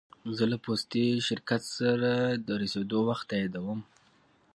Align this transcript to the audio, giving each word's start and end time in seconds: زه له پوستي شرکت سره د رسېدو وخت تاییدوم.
زه 0.37 0.43
له 0.51 0.57
پوستي 0.63 1.05
شرکت 1.27 1.63
سره 1.77 2.11
د 2.47 2.47
رسېدو 2.61 2.99
وخت 3.09 3.25
تاییدوم. 3.31 3.79